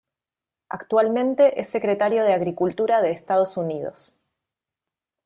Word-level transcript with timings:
Actualmente 0.67 1.61
es 1.61 1.69
Secretario 1.69 2.23
de 2.23 2.33
Agricultura 2.33 3.03
de 3.03 3.11
Estados 3.11 3.55
Unidos. 3.55 4.15